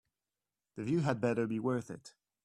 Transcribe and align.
The 0.77 0.83
view 0.83 1.01
had 1.01 1.21
better 1.21 1.45
be 1.45 1.59
worth 1.59 1.91
it. 1.91 2.15